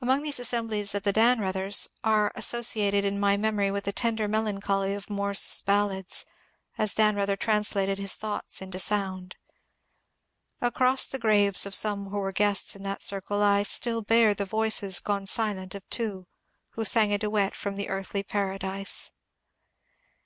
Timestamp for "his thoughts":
7.96-8.60